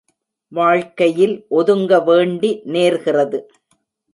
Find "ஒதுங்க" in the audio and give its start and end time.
1.49-1.99